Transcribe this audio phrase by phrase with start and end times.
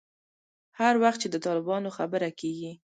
[0.79, 2.71] هر وخت چې د طالبانو خبره کېږي.